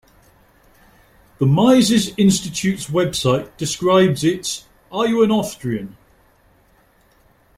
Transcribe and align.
The 1.37 1.45
Mises 1.45 2.11
Institute's 2.17 2.87
website 2.87 3.55
describes 3.57 4.23
its 4.23 4.65
Are 4.91 5.07
You 5.07 5.21
An 5.21 5.29
Austrian? 5.29 5.95